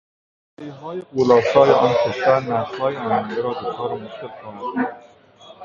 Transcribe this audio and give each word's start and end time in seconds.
بدهیهای 0.57 0.99
غولآسایآن 1.13 1.91
کشور 2.05 2.39
نسلهای 2.49 2.97
آینده 3.07 3.35
را 3.41 3.53
دچار 3.53 3.93
مشکل 3.97 4.27
خواهد 4.27 4.75
کرد. 4.75 5.03